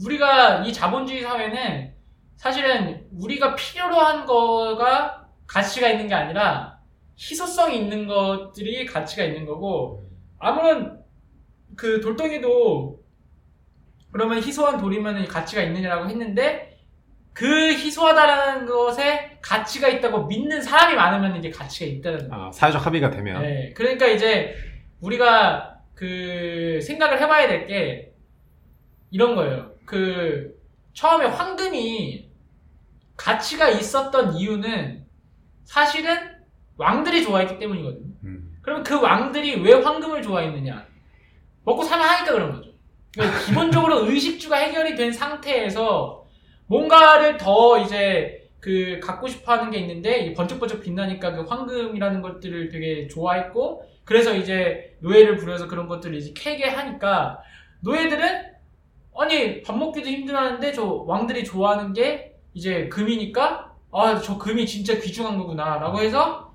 우리가 0.05 0.63
이 0.65 0.73
자본주의 0.73 1.23
사회는 1.23 1.93
사실은 2.37 3.05
우리가 3.19 3.57
필요로 3.57 3.97
한 3.97 4.27
거가 4.27 5.27
가치가 5.49 5.89
있는 5.89 6.07
게 6.07 6.15
아니라 6.15 6.79
희소성이 7.19 7.79
있는 7.79 8.07
것들이 8.07 8.87
가치가 8.87 9.25
있는 9.25 9.45
거고 9.45 10.09
아무런 10.41 11.01
그 11.77 12.01
돌덩이도 12.01 13.01
그러면 14.13 14.39
희소한 14.43 14.79
돌이면 14.79 15.29
가치가 15.29 15.63
있느냐라고 15.63 16.09
했는데 16.09 16.79
그 17.33 17.47
희소하다라는 17.73 18.67
것에 18.67 19.39
가치가 19.41 19.87
있다고 19.89 20.27
믿는 20.27 20.61
사람이 20.61 20.97
많으면 20.97 21.37
이제 21.37 21.49
가치가 21.51 21.87
있다는 21.87 22.29
거예요. 22.29 22.45
아, 22.47 22.53
사회적 22.53 22.85
합의가 22.85 23.11
되면. 23.11 23.41
네, 23.43 23.73
그러니까 23.77 24.07
이제 24.09 24.57
우리가 25.01 25.77
그 25.95 26.81
생각을 26.83 27.21
해봐야 27.21 27.47
될 27.47 27.67
게 27.67 28.13
이런 29.11 29.37
거예요. 29.37 29.73
그 29.85 30.55
처음에 30.93 31.27
황금이 31.27 32.31
가치가 33.17 33.69
있었던 33.69 34.35
이유는 34.35 35.05
사실은 35.65 36.17
왕들이 36.77 37.23
좋아했기 37.23 37.59
때문이거든요. 37.59 38.10
음. 38.71 38.83
그러면 38.83 38.83
그 38.85 39.01
왕들이 39.01 39.61
왜 39.63 39.75
황금을 39.75 40.23
좋아했느냐? 40.23 40.87
먹고 41.65 41.83
살만 41.83 42.09
하니까 42.09 42.33
그런 42.33 42.53
거죠. 42.53 42.71
그러니까 43.13 43.41
기본적으로 43.41 44.07
의식주가 44.09 44.57
해결이 44.57 44.95
된 44.95 45.13
상태에서 45.13 46.25
뭔가를 46.67 47.37
더 47.37 47.79
이제 47.79 48.49
그 48.61 49.01
갖고 49.03 49.27
싶어 49.27 49.53
하는 49.53 49.71
게 49.71 49.79
있는데 49.79 50.21
이 50.21 50.35
번쩍번쩍 50.35 50.83
빛나니까 50.83 51.33
그 51.33 51.43
황금이라는 51.43 52.23
것들을 52.23 52.69
되게 52.69 53.09
좋아했고 53.09 53.85
그래서 54.05 54.35
이제 54.35 54.97
노예를 55.01 55.37
부려서 55.37 55.67
그런 55.67 55.89
것들을 55.89 56.15
이제 56.17 56.33
캐게 56.37 56.69
하니까 56.69 57.39
노예들은 57.81 58.51
아니 59.19 59.63
밥 59.63 59.77
먹기도 59.77 60.09
힘들어하는데 60.09 60.73
저 60.73 60.85
왕들이 60.85 61.43
좋아하는 61.45 61.93
게 61.93 62.37
이제 62.55 62.89
금이니까 62.89 63.75
아 63.93 64.21
저 64.21 64.39
금이 64.39 64.67
진짜 64.67 64.95
귀중한 65.01 65.37
거구나 65.39 65.79
라고 65.79 66.01
해서 66.01 66.50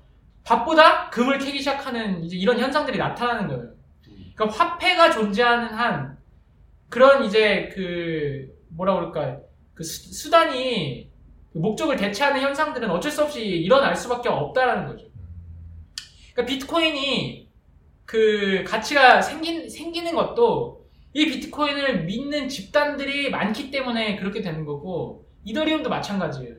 밥보다 0.46 1.10
금을 1.10 1.38
캐기 1.38 1.58
시작하는 1.58 2.22
이제 2.22 2.36
이런 2.36 2.58
현상들이 2.58 2.98
나타나는 2.98 3.48
거예요. 3.48 3.72
그러니까 4.34 4.56
화폐가 4.56 5.10
존재하는 5.10 5.74
한 5.74 6.16
그런 6.88 7.24
이제 7.24 7.68
그 7.74 8.54
뭐라 8.68 8.94
그럴까 8.94 9.40
그 9.74 9.82
수, 9.82 10.12
수단이 10.14 11.10
그 11.52 11.58
목적을 11.58 11.96
대체하는 11.96 12.40
현상들은 12.40 12.88
어쩔 12.90 13.10
수 13.10 13.24
없이 13.24 13.44
일어날 13.44 13.96
수밖에 13.96 14.28
없다라는 14.28 14.86
거죠. 14.86 15.06
그러니까 16.32 16.52
비트코인이 16.52 17.48
그 18.04 18.62
가치가 18.64 19.20
생긴 19.20 19.68
생기는 19.68 20.14
것도 20.14 20.86
이 21.12 21.26
비트코인을 21.26 22.04
믿는 22.04 22.48
집단들이 22.48 23.30
많기 23.30 23.70
때문에 23.72 24.16
그렇게 24.16 24.42
되는 24.42 24.64
거고 24.64 25.26
이더리움도 25.44 25.88
마찬가지예요. 25.88 26.54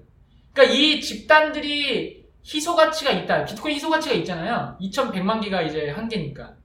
그러니까 0.52 0.76
이 0.76 1.00
집단들이 1.00 2.17
희소 2.48 2.76
가치가 2.76 3.12
있다. 3.12 3.44
비트코인 3.44 3.76
희소 3.76 3.90
가치가 3.90 4.16
있잖아요. 4.16 4.78
2,100만 4.80 5.42
개가 5.44 5.64
이제 5.64 5.90
한 5.90 6.08
개니까. 6.08 6.56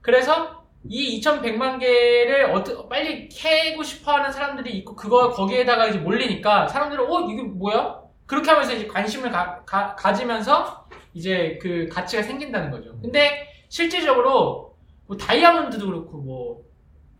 그래서 0.00 0.64
이 0.88 1.20
2,100만 1.20 1.78
개를 1.78 2.50
어떻게 2.50 2.88
빨리 2.88 3.28
캐고 3.28 3.82
싶어하는 3.82 4.32
사람들이 4.32 4.76
있고 4.78 4.96
그거 4.96 5.30
거기에다가 5.30 5.86
이제 5.86 5.98
몰리니까 5.98 6.66
사람들은 6.66 7.08
어 7.08 7.20
이게 7.30 7.42
뭐야? 7.42 8.02
그렇게 8.26 8.50
하면서 8.50 8.74
이제 8.74 8.86
관심을 8.88 9.30
가, 9.30 10.12
지면서 10.12 10.88
이제 11.12 11.58
그 11.62 11.88
가치가 11.88 12.22
생긴다는 12.22 12.70
거죠. 12.70 12.98
근데 13.00 13.48
실질적으로 13.68 14.76
뭐 15.06 15.16
다이아몬드도 15.16 15.86
그렇고 15.86 16.18
뭐 16.18 16.62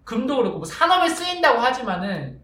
금도 0.04 0.36
그렇고 0.36 0.58
뭐 0.58 0.64
산업에 0.64 1.08
쓰인다고 1.08 1.60
하지만은 1.60 2.42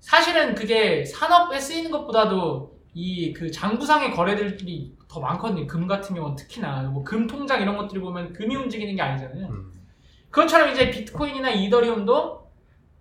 사실은 0.00 0.54
그게 0.54 1.04
산업에 1.04 1.60
쓰이는 1.60 1.90
것보다도 1.90 2.69
이 2.94 3.32
그 3.32 3.50
장부상의 3.50 4.10
거래들이 4.12 4.94
더 5.08 5.20
많거든요. 5.20 5.66
금 5.66 5.86
같은 5.86 6.14
경우는 6.14 6.36
특히나 6.36 6.82
뭐 6.82 7.04
금 7.04 7.26
통장 7.26 7.60
이런 7.62 7.76
것들을 7.76 8.00
보면 8.02 8.32
금이 8.32 8.54
움직이는 8.56 8.96
게 8.96 9.02
아니잖아요. 9.02 9.46
음. 9.48 9.72
그것처럼 10.30 10.70
이제 10.72 10.90
비트코인이나 10.90 11.50
이더리움도 11.50 12.40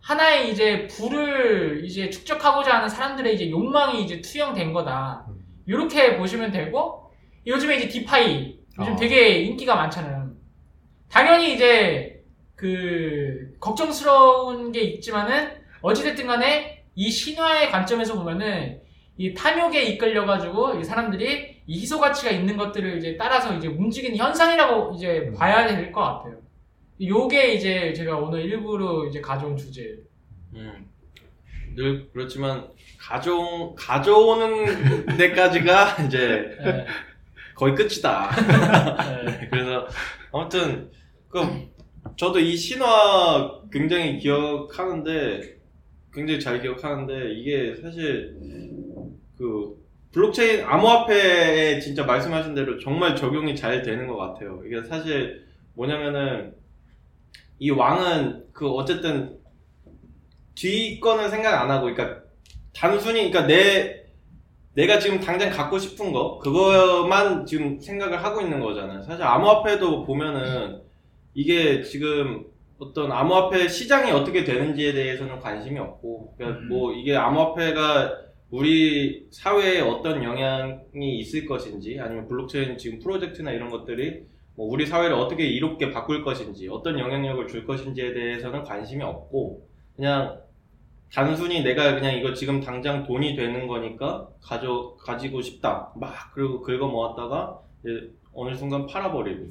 하나의 0.01 0.51
이제 0.51 0.87
부를 0.87 1.83
이제 1.85 2.09
축적하고자 2.09 2.77
하는 2.77 2.89
사람들의 2.89 3.35
이제 3.35 3.49
욕망이 3.49 4.03
이제 4.03 4.21
투영된 4.21 4.73
거다. 4.73 5.25
음. 5.29 5.43
이렇게 5.65 6.17
보시면 6.17 6.51
되고 6.51 7.11
요즘에 7.45 7.77
이제 7.77 7.87
디파이 7.87 8.59
요즘 8.79 8.93
어. 8.93 8.95
되게 8.95 9.39
인기가 9.41 9.75
많잖아요. 9.75 10.31
당연히 11.09 11.53
이제 11.53 12.23
그 12.55 13.55
걱정스러운 13.59 14.71
게 14.71 14.81
있지만은 14.81 15.51
어찌됐든 15.81 16.27
간에 16.27 16.83
이 16.95 17.09
신화의 17.09 17.71
관점에서 17.71 18.15
보면은 18.15 18.81
이 19.19 19.33
탐욕에 19.33 19.83
이끌려가지고 19.83 20.79
이 20.79 20.83
사람들이 20.83 21.61
이 21.67 21.79
희소 21.81 21.99
가치가 21.99 22.31
있는 22.31 22.55
것들을 22.55 22.97
이제 22.97 23.17
따라서 23.17 23.53
이제 23.53 23.67
움직이는 23.67 24.15
현상이라고 24.15 24.93
이제 24.95 25.29
봐야 25.37 25.67
될 25.67 25.91
것 25.91 26.01
같아요. 26.01 26.37
요게 27.01 27.53
이제 27.55 27.91
제가 27.93 28.17
오늘 28.17 28.41
일부러 28.45 29.05
이제 29.07 29.19
가져온 29.19 29.57
주제예요. 29.57 29.97
음. 30.55 30.85
늘 31.75 32.09
그렇지만 32.13 32.69
가져 32.97 33.73
가져오는 33.77 35.05
데까지가 35.17 36.03
이제 36.05 36.55
네. 36.63 36.85
거의 37.55 37.75
끝이다. 37.75 38.29
네. 39.25 39.47
그래서 39.51 39.85
아무튼 40.31 40.89
그 41.27 41.39
저도 42.15 42.39
이 42.39 42.55
신화 42.55 43.51
굉장히 43.69 44.17
기억하는데 44.17 45.57
굉장히 46.13 46.39
잘 46.39 46.61
기억하는데 46.61 47.33
이게 47.33 47.75
사실 47.81 48.35
그 49.39 49.73
블록체인 50.11 50.65
암호화폐에 50.65 51.79
진짜 51.79 52.03
말씀하신 52.03 52.53
대로 52.53 52.77
정말 52.77 53.15
적용이 53.15 53.55
잘 53.55 53.81
되는 53.81 54.05
것 54.07 54.17
같아요. 54.17 54.61
이게 54.65 54.83
사실 54.83 55.45
뭐냐면은 55.75 56.53
이 57.57 57.71
왕은 57.71 58.47
그 58.51 58.69
어쨌든 58.69 59.39
뒤 60.55 60.99
거는 60.99 61.29
생각 61.29 61.61
안 61.61 61.71
하고 61.71 61.85
그러니까 61.85 62.21
단순히 62.75 63.31
그러니까 63.31 63.47
내 63.47 64.03
내가 64.73 64.99
지금 64.99 65.21
당장 65.21 65.49
갖고 65.49 65.79
싶은 65.79 66.11
거 66.11 66.37
그거만 66.39 67.45
지금 67.45 67.79
생각을 67.79 68.21
하고 68.21 68.41
있는 68.41 68.59
거잖아요. 68.59 69.01
사실 69.03 69.23
암호화폐도 69.23 70.05
보면은 70.05 70.81
이게 71.33 71.81
지금 71.81 72.45
어떤 72.77 73.11
암호화폐 73.11 73.69
시장이 73.69 74.11
어떻게 74.11 74.43
되는지에 74.43 74.93
대해서는 74.93 75.39
관심이 75.39 75.79
없고 75.79 76.35
그러니까 76.35 76.61
음. 76.61 76.67
뭐 76.67 76.93
이게 76.93 77.15
암호화폐가 77.15 78.28
우리 78.51 79.27
사회에 79.31 79.81
어떤 79.81 80.23
영향이 80.23 81.19
있을 81.19 81.45
것인지 81.45 81.99
아니면 81.99 82.27
블록체인 82.27 82.77
지금 82.77 82.99
프로젝트나 82.99 83.51
이런 83.51 83.69
것들이 83.69 84.23
뭐 84.55 84.67
우리 84.67 84.85
사회를 84.85 85.15
어떻게 85.15 85.45
이롭게 85.47 85.91
바꿀 85.91 86.23
것인지 86.23 86.67
어떤 86.67 86.97
영향력을 86.99 87.47
줄 87.47 87.65
것인지에 87.65 88.13
대해서는 88.13 88.63
관심이 88.63 89.03
없고 89.03 89.67
그냥 89.95 90.41
단순히 91.13 91.61
내가 91.63 91.95
그냥 91.95 92.15
이거 92.17 92.33
지금 92.33 92.59
당장 92.59 93.03
돈이 93.03 93.35
되는 93.35 93.67
거니까 93.67 94.29
가져 94.41 94.95
가지고 94.99 95.41
싶다 95.41 95.91
막 95.95 96.13
그리고 96.33 96.61
긁어 96.61 96.87
모았다가 96.87 97.59
어느 98.33 98.55
순간 98.55 98.85
팔아버리고 98.85 99.47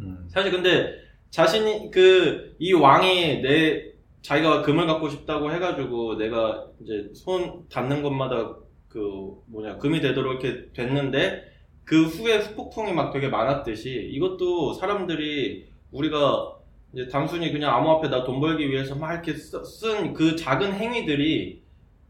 음. 0.00 0.28
사실 0.28 0.50
근데 0.50 0.94
자신이 1.30 1.90
그 1.90 2.48
이 2.58 2.72
왕이 2.72 3.40
내 3.42 3.92
자기가 4.22 4.62
금을 4.62 4.86
갖고 4.86 5.08
싶다고 5.08 5.52
해가지고 5.52 6.16
내가 6.16 6.66
이제 6.82 7.10
손 7.14 7.68
닿는 7.68 8.02
것마다 8.02 8.56
그 8.88 9.34
뭐냐 9.46 9.78
금이 9.78 10.00
되도록 10.00 10.42
이렇게 10.44 10.72
됐는데 10.72 11.44
그 11.84 12.04
후에 12.04 12.38
후폭풍이 12.38 12.92
막 12.92 13.12
되게 13.12 13.28
많았듯이 13.28 14.10
이것도 14.12 14.74
사람들이 14.74 15.68
우리가 15.92 16.54
이제 16.92 17.06
단순히 17.08 17.52
그냥 17.52 17.74
암호화폐 17.76 18.08
나돈 18.08 18.40
벌기 18.40 18.68
위해서 18.70 18.94
막 18.96 19.12
이렇게 19.12 19.34
쓴 19.34 20.14
그 20.14 20.36
작은 20.36 20.72
행위들이 20.74 21.62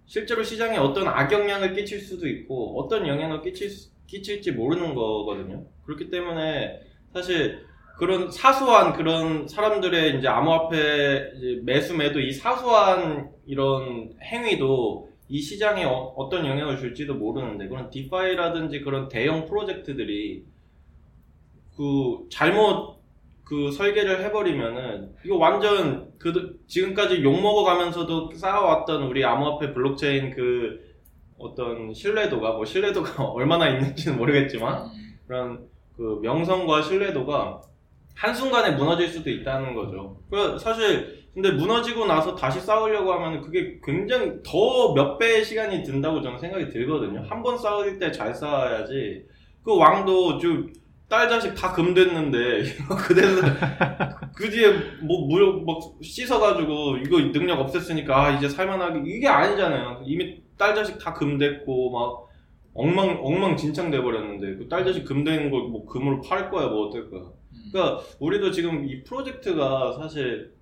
실제로 0.06 0.42
시장에 0.42 0.78
어떤 0.78 1.06
악영향을 1.08 1.74
끼칠 1.74 2.00
수도 2.00 2.26
있고 2.28 2.80
어떤 2.80 3.06
영향을 3.06 3.42
끼칠, 3.42 3.68
수- 3.70 3.90
끼칠지 4.06 4.52
모르는 4.52 4.94
거거든요. 4.94 5.66
그렇기 5.84 6.10
때문에 6.10 6.80
사실 7.12 7.66
그런 7.98 8.30
사소한 8.30 8.92
그런 8.92 9.48
사람들의 9.48 10.18
이제 10.18 10.28
암호화폐 10.28 11.32
이제 11.36 11.60
매수 11.64 11.96
매도 11.96 12.20
이 12.20 12.32
사소한 12.32 13.32
이런 13.44 14.14
행위도 14.22 15.08
이 15.28 15.40
시장에 15.40 15.84
어, 15.84 16.28
떤 16.30 16.46
영향을 16.46 16.78
줄지도 16.78 17.14
모르는데 17.14 17.66
그런 17.66 17.90
디파이라든지 17.90 18.82
그런 18.82 19.08
대형 19.08 19.46
프로젝트들이 19.46 20.44
그 21.76 22.28
잘못 22.30 22.98
그 23.42 23.72
설계를 23.72 24.24
해버리면은 24.24 25.16
이거 25.24 25.36
완전 25.36 26.12
그 26.18 26.60
지금까지 26.68 27.24
욕 27.24 27.40
먹어가면서도 27.40 28.30
쌓아왔던 28.32 29.02
우리 29.02 29.24
암호화폐 29.24 29.74
블록체인 29.74 30.30
그 30.36 30.86
어떤 31.36 31.92
신뢰도가 31.92 32.52
뭐 32.52 32.64
신뢰도가 32.64 33.24
얼마나 33.26 33.68
있는지는 33.70 34.16
모르겠지만 34.18 34.88
그런 35.26 35.66
그 35.96 36.20
명성과 36.22 36.82
신뢰도가 36.82 37.62
한순간에 38.18 38.72
무너질 38.72 39.08
수도 39.08 39.30
있다는 39.30 39.74
거죠. 39.74 40.20
그 40.30 40.58
사실 40.58 41.18
근데 41.34 41.52
무너지고 41.52 42.06
나서 42.06 42.34
다시 42.34 42.60
싸우려고 42.60 43.12
하면 43.12 43.40
그게 43.42 43.78
굉장히 43.84 44.32
더 44.44 44.92
몇 44.94 45.18
배의 45.18 45.44
시간이 45.44 45.82
든다고 45.84 46.20
저는 46.20 46.38
생각이 46.38 46.68
들거든요. 46.70 47.22
한 47.28 47.42
번 47.42 47.56
싸울 47.58 47.98
때 47.98 48.10
잘 48.10 48.34
싸워야지. 48.34 49.24
그 49.64 49.76
왕도 49.76 50.38
좀 50.38 50.72
딸 51.10 51.26
자식 51.30 51.54
다 51.54 51.72
금됐는데 51.72 52.64
그대로 53.06 53.40
그 54.36 54.50
뒤에 54.50 54.70
뭐 55.02 55.26
무력 55.26 55.64
막 55.64 55.78
씻어가지고 56.02 56.98
이거 56.98 57.18
능력 57.32 57.64
없앴으니까 57.66 58.10
아 58.10 58.30
이제 58.32 58.46
살만하게 58.46 59.02
이게 59.06 59.26
아니잖아요. 59.26 60.02
이미 60.04 60.42
딸 60.58 60.74
자식 60.74 60.98
다 60.98 61.14
금됐고 61.14 61.90
막 61.90 62.28
엉망 62.74 63.20
엉망 63.24 63.56
진창 63.56 63.90
돼 63.90 64.02
버렸는데 64.02 64.56
그 64.56 64.68
딸 64.68 64.84
자식 64.84 65.04
금된 65.06 65.50
걸뭐 65.50 65.86
금으로 65.86 66.20
팔 66.20 66.50
거야 66.50 66.66
뭐 66.66 66.88
어떨 66.88 67.08
거야. 67.10 67.22
그러니까 67.72 68.02
우리도 68.18 68.50
지금 68.50 68.88
이 68.88 69.02
프로젝트가 69.04 69.98
사실 70.00 70.52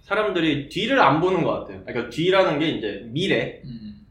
사람들이 0.00 0.68
뒤를 0.68 1.00
안 1.00 1.20
보는 1.20 1.42
것 1.42 1.60
같아요. 1.60 1.82
그러니까 1.84 2.10
뒤라는 2.10 2.58
게 2.58 2.68
이제 2.68 3.06
미래, 3.06 3.62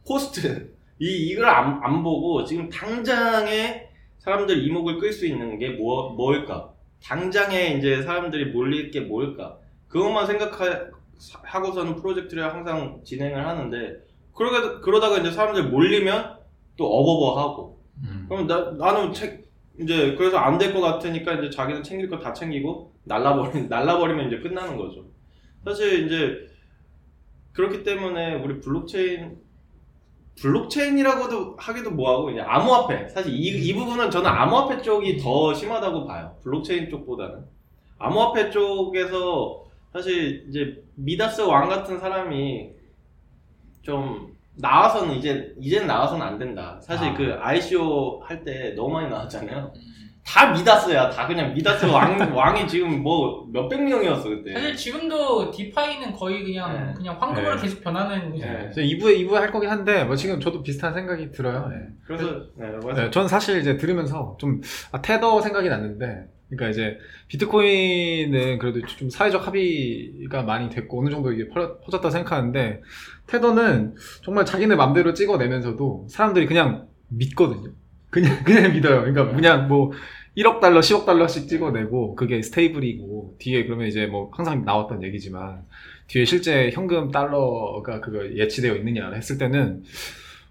포스트 0.08 0.74
이 1.00 1.06
이걸 1.30 1.46
안, 1.46 1.80
안 1.84 2.04
보고 2.04 2.44
지금 2.46 2.70
당장에 2.70 3.88
사람들 4.20 4.66
이목을 4.66 5.00
끌 5.00 5.12
수 5.12 5.26
있는 5.26 5.60
게 5.60 5.70
뭐, 5.70 6.14
뭘까? 6.14 6.72
당장에 7.04 7.76
이제 7.78 8.02
사람들이 8.02 8.54
몰릴 8.54 8.90
게 8.90 9.02
뭘까? 9.02 9.58
그것만 9.90 10.26
생각하고서는 10.26 11.98
프로젝트를 11.98 12.46
항상 12.52 13.02
진행을 13.04 13.46
하는데 13.46 13.98
그러다 14.34 14.80
그러다가 14.80 15.18
이제 15.20 15.32
사람들 15.32 15.70
몰리면 15.70 16.38
또 16.78 16.88
어버버하고 16.88 17.80
음. 17.98 18.26
그럼 18.28 18.48
나, 18.48 18.72
나는 18.72 19.14
책, 19.14 19.43
이제, 19.80 20.16
그래서 20.16 20.38
안 20.38 20.58
될 20.60 20.74
것 20.74 20.82
같으니까 20.82 21.34
이제 21.34 21.50
자기는 21.50 21.84
챙길 21.84 22.10
거 22.10 22.20
다 22.20 22.34
챙기고, 22.34 22.94
날라버리, 23.06 23.68
날라버리면 23.70 24.28
이제 24.28 24.40
끝나는 24.40 24.78
거죠. 24.78 25.06
사실 25.66 26.06
이제, 26.06 26.48
그렇기 27.54 27.84
때문에 27.84 28.36
우리 28.36 28.60
블록체인, 28.60 29.38
블록체인이라고도 30.42 31.56
하기도 31.60 31.92
뭐하고, 31.92 32.32
이제 32.32 32.42
암호화폐. 32.42 33.10
사실 33.10 33.34
이, 33.34 33.68
이 33.68 33.74
부분은 33.74 34.10
저는 34.12 34.30
암호화폐 34.30 34.82
쪽이 34.82 35.18
더 35.18 35.54
심하다고 35.54 36.06
봐요. 36.08 36.36
블록체인 36.44 36.90
쪽보다는. 36.90 37.46
암호화폐 38.00 38.50
쪽에서 38.52 39.64
사실 39.92 40.46
이제 40.50 40.84
미다스 40.96 41.42
왕 41.42 41.70
같은 41.70 42.00
사람이 42.00 42.72
좀 43.84 44.33
나와서는 44.56 45.16
이제 45.16 45.54
이제는 45.60 45.88
나와서는 45.88 46.26
안 46.26 46.38
된다. 46.38 46.80
사실 46.82 47.08
아. 47.10 47.14
그 47.14 47.36
ICO 47.40 48.22
할 48.24 48.44
때 48.44 48.74
너무 48.76 48.94
많이 48.94 49.10
나왔잖아요. 49.10 49.72
다 50.26 50.52
미다스야. 50.54 51.10
다 51.10 51.28
그냥 51.28 51.54
미다스 51.54 51.86
왕 51.86 52.18
왕이 52.34 52.66
지금 52.68 53.04
뭐 53.04 53.46
몇백 53.52 53.84
명이었어 53.84 54.30
그때. 54.30 54.54
사실 54.54 54.76
지금도 54.76 55.52
디파이는 55.52 56.14
거의 56.14 56.44
그냥 56.46 56.72
네. 56.88 56.94
그냥 56.96 57.18
황금으로 57.20 57.56
네. 57.56 57.62
계속 57.62 57.82
변하는 57.82 58.34
네. 58.38 58.70
2부에 58.74 59.18
2부에 59.28 59.34
할 59.34 59.52
거긴 59.52 59.70
한데 59.70 60.06
뭐 60.06 60.16
지금 60.16 60.40
저도 60.40 60.64
비슷한 60.64 60.94
생각이 60.94 61.32
들어요. 61.32 61.70
예. 61.74 61.88
그래서 62.06 62.26
네, 62.56 62.68
맞아요. 62.84 62.94
네, 62.96 63.12
전 63.12 63.28
사실 63.28 63.60
이제 63.60 63.76
들으면서 63.76 64.38
좀 64.40 64.62
아, 64.94 65.02
테더 65.02 65.42
생각이 65.42 65.68
났는데, 65.68 66.26
그러니까 66.56 66.70
이제 66.70 66.98
비트코인은 67.28 68.60
그래도 68.60 68.86
좀 68.86 69.10
사회적 69.10 69.46
합의가 69.48 70.44
많이 70.44 70.70
됐고 70.70 71.02
어느 71.02 71.10
정도 71.10 71.32
이게 71.32 71.48
퍼- 71.50 71.80
퍼졌다 71.80 72.10
생각하는데 72.10 72.82
테더는 73.28 73.96
정말 74.24 74.46
자기네 74.46 74.76
맘대로 74.76 75.14
찍어내면서도 75.14 76.08
사람들이 76.10 76.46
그냥 76.46 76.88
믿거든요. 77.10 77.72
그냥 78.10 78.44
그냥 78.44 78.74
믿어요. 78.74 79.02
그러니까 79.02 79.34
그냥 79.36 79.68
뭐 79.68 79.92
1억 80.38 80.60
달러, 80.60 80.80
10억 80.80 81.06
달러씩 81.06 81.48
찍어내고 81.48 82.16
그게 82.16 82.42
stable이고 82.42 83.36
뒤에 83.40 83.66
그러면 83.66 83.88
이제 83.88 84.08
뭐 84.08 84.32
항상 84.34 84.66
나왔던 84.66 85.04
얘기지만 85.04 85.64
뒤에 86.08 86.26
실제 86.26 86.70
현금 86.72 87.12
달러가 87.12 88.02
그거 88.02 88.28
예치되어 88.36 88.76
있느냐 88.78 89.12
했을 89.12 89.38
때는 89.38 89.84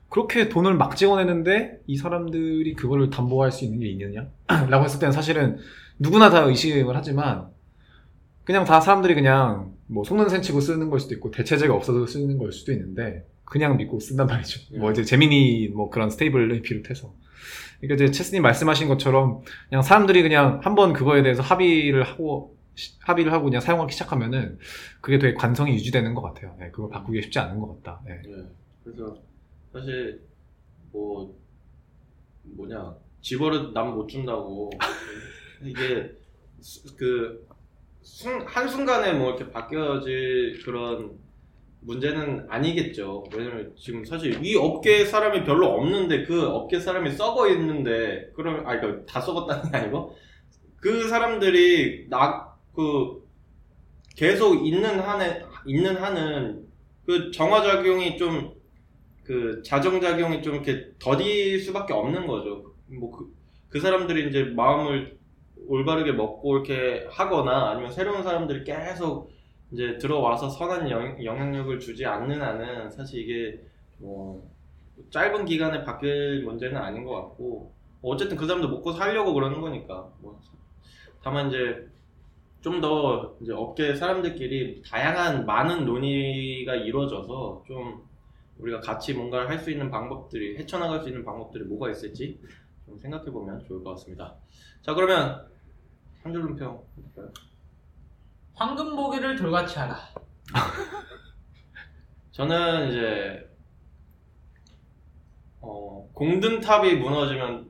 그렇게 0.08 0.48
돈을 0.48 0.74
막 0.74 0.94
찍어내는데 0.94 1.80
이 1.86 1.96
사람들이 1.96 2.74
그거를 2.74 3.08
담보할 3.10 3.50
수 3.50 3.64
있는 3.64 3.80
게 3.80 3.88
있느냐? 3.88 4.26
라고 4.68 4.84
했을 4.84 5.00
때는 5.00 5.10
사실은 5.10 5.58
누구나 5.98 6.30
다 6.30 6.40
의심을 6.42 6.96
하지만 6.96 7.48
그냥 8.44 8.64
다 8.64 8.80
사람들이 8.80 9.14
그냥 9.14 9.74
뭐 9.86 10.04
속는 10.04 10.28
셈 10.28 10.42
치고 10.42 10.60
쓰는 10.60 10.90
걸 10.90 10.98
수도 11.00 11.14
있고 11.14 11.30
대체제가 11.30 11.74
없어서 11.74 12.06
쓰는 12.06 12.38
걸 12.38 12.52
수도 12.52 12.72
있는데 12.72 13.26
그냥 13.44 13.76
믿고 13.76 14.00
쓴단 14.00 14.26
말이죠. 14.26 14.76
뭐 14.78 14.90
이제 14.90 15.04
Gemini 15.04 15.68
뭐 15.68 15.90
그런 15.90 16.08
stable을 16.10 16.62
비롯해서. 16.62 17.14
그러니까 17.80 18.04
이제 18.04 18.10
체스님 18.12 18.42
말씀하신 18.42 18.88
것처럼 18.88 19.42
그냥 19.68 19.82
사람들이 19.82 20.22
그냥 20.22 20.60
한번 20.62 20.92
그거에 20.92 21.22
대해서 21.22 21.42
합의를 21.42 22.04
하고 22.04 22.56
시- 22.74 22.98
합의를 23.00 23.32
하고 23.32 23.44
그냥 23.44 23.60
사용하기 23.60 23.92
시작하면은 23.92 24.58
그게 25.02 25.18
되게 25.18 25.34
관성이 25.34 25.74
유지되는 25.74 26.14
것 26.14 26.22
같아요. 26.22 26.56
네, 26.58 26.70
그걸 26.70 26.88
바꾸기 26.90 27.20
쉽지 27.22 27.38
않은 27.40 27.58
것 27.58 27.82
같다. 27.82 28.00
네. 28.06 28.14
네. 28.24 28.42
그래서 28.84 29.16
사실 29.72 30.22
뭐 30.90 31.34
뭐냐 32.56 32.94
집어를 33.20 33.72
남못 33.74 34.08
준다고 34.08 34.70
이게 35.64 36.12
수- 36.60 36.96
그 36.96 37.46
순, 38.02 38.42
한순간에 38.46 39.12
뭐 39.14 39.30
이렇게 39.34 39.50
바뀌어질 39.52 40.62
그런 40.64 41.18
문제는 41.80 42.46
아니겠죠. 42.50 43.24
왜냐면 43.34 43.74
지금 43.76 44.04
사실 44.04 44.44
이 44.44 44.56
업계 44.56 45.04
사람이 45.04 45.44
별로 45.44 45.68
없는데 45.68 46.24
그 46.24 46.46
업계 46.46 46.80
사람이 46.80 47.12
썩어 47.12 47.48
있는데 47.50 48.30
그럼 48.34 48.66
아 48.66 48.78
그러니까 48.80 49.06
다 49.06 49.20
썩었다는 49.20 49.70
게 49.70 49.76
아니고 49.78 50.16
그 50.78 51.08
사람들이 51.08 52.08
나 52.10 52.52
그 52.74 53.22
계속 54.16 54.66
있는 54.66 55.00
한에 55.00 55.42
있는 55.66 55.96
한은 55.96 56.66
그 57.06 57.30
정화 57.30 57.62
작용이 57.62 58.16
좀 58.18 58.54
그 59.24 59.62
자정 59.64 60.00
작용이 60.00 60.42
좀 60.42 60.54
이렇게 60.56 60.92
더딜 60.98 61.60
수밖에 61.60 61.92
없는 61.94 62.26
거죠. 62.26 62.74
뭐그그 62.88 63.80
사람들이 63.80 64.28
이제 64.28 64.44
마음을 64.44 65.18
올바르게 65.68 66.12
먹고 66.12 66.56
이렇게 66.56 67.06
하거나 67.10 67.70
아니면 67.70 67.90
새로운 67.90 68.22
사람들이 68.22 68.64
계속 68.64 69.30
이제 69.72 69.96
들어와서 69.98 70.48
선한 70.50 70.90
영, 70.90 71.24
영향력을 71.24 71.78
주지 71.80 72.04
않는 72.06 72.40
한은 72.42 72.90
사실 72.90 73.20
이게 73.22 73.60
뭐 73.98 74.50
짧은 75.10 75.44
기간에 75.46 75.84
바뀔 75.84 76.42
문제는 76.44 76.76
아닌 76.76 77.04
것 77.04 77.14
같고 77.14 77.72
어쨌든 78.02 78.36
그 78.36 78.46
사람도 78.46 78.68
먹고 78.68 78.92
살려고 78.92 79.32
그러는 79.34 79.60
거니까 79.60 80.10
뭐 80.20 80.38
다만 81.22 81.48
이제 81.48 81.88
좀 82.60 82.80
더 82.80 83.36
이제 83.40 83.52
업계 83.52 83.94
사람들끼리 83.94 84.82
다양한 84.82 85.46
많은 85.46 85.84
논의가 85.84 86.76
이루어져서 86.76 87.64
좀 87.66 88.02
우리가 88.58 88.80
같이 88.80 89.14
뭔가를 89.14 89.48
할 89.48 89.58
수 89.58 89.70
있는 89.70 89.90
방법들이 89.90 90.56
헤쳐나갈 90.58 91.00
수 91.02 91.08
있는 91.08 91.24
방법들이 91.24 91.64
뭐가 91.64 91.90
있을지 91.90 92.38
좀 92.86 92.98
생각해 92.98 93.30
보면 93.30 93.64
좋을 93.64 93.82
것 93.82 93.90
같습니다. 93.90 94.36
자 94.82 94.94
그러면 94.94 95.44
한 96.22 96.32
줄 96.32 96.42
논평 96.42 96.80
해볼까요? 96.98 97.32
황금 98.54 98.94
보기를 98.96 99.36
돌같이 99.36 99.78
하라. 99.78 99.98
저는 102.32 102.88
이제 102.90 103.48
어, 105.60 106.08
공든탑이 106.14 106.94
무너지면 106.96 107.68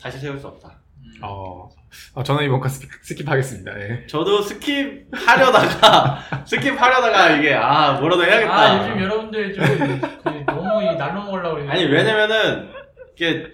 다시 0.00 0.18
세울 0.18 0.38
수 0.38 0.46
없다. 0.48 0.78
어, 1.22 1.68
어, 2.14 2.22
저는 2.22 2.44
이번 2.44 2.60
거 2.60 2.68
skip, 2.68 2.88
skip하겠습니다. 3.02 3.78
예. 3.80 4.06
저도 4.06 4.40
skip하려다가 4.40 6.18
skip하려다가 6.44 7.38
이게 7.38 7.54
아 7.54 7.92
뭐라도 8.00 8.24
해야겠다. 8.24 8.52
아 8.54 8.78
요즘 8.88 9.02
여러분들 9.02 9.54
좀 9.54 9.64
그, 9.64 10.44
너무 10.46 10.82
이 10.82 10.96
날로 10.96 11.22
먹으려고 11.24 11.56
그러는데 11.56 11.72
아니 11.72 11.84
왜냐면은 11.84 12.70
이게 13.14 13.52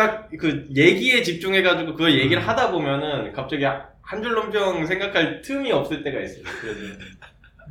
딱 0.00 0.28
그 0.38 0.66
얘기에 0.74 1.22
집중해가지고 1.22 1.94
그 1.94 2.10
얘기를 2.18 2.40
하다 2.46 2.70
보면은 2.72 3.32
갑자기 3.32 3.64
한 3.64 4.22
줄 4.22 4.32
논평 4.34 4.86
생각할 4.86 5.40
틈이 5.42 5.70
없을 5.72 6.02
때가 6.02 6.20
있어요. 6.20 6.42
그래서 6.60 6.80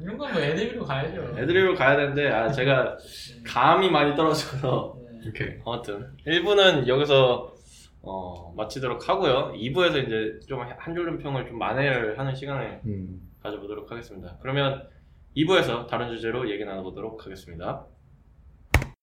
이런 0.01 0.17
건 0.17 0.31
뭐 0.31 0.41
애드립으로 0.41 0.85
가야죠. 0.85 1.35
애드립으로 1.37 1.75
가야 1.75 1.97
되는데 1.97 2.29
아 2.29 2.49
제가 2.51 2.97
감이 3.45 3.89
많이 3.89 4.15
떨어져서 4.15 4.97
네. 5.11 5.19
이렇게. 5.23 5.59
아무튼 5.65 6.07
1부는 6.25 6.87
여기서 6.87 7.53
어, 8.01 8.53
마치도록 8.55 9.09
하고요. 9.09 9.53
2부에서 9.57 10.05
이제 10.07 10.39
좀 10.47 10.61
한 10.61 10.95
줄 10.95 11.05
논평을 11.05 11.47
좀 11.47 11.57
만회를 11.57 12.17
하는 12.17 12.33
시간을 12.35 12.81
음. 12.85 13.19
가져보도록 13.43 13.91
하겠습니다. 13.91 14.37
그러면 14.41 14.87
2부에서 15.35 15.87
다른 15.87 16.09
주제로 16.15 16.49
얘기 16.49 16.63
나눠보도록 16.63 17.25
하겠습니다. 17.25 17.85